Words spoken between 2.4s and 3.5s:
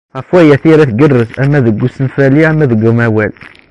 ama deg umawal.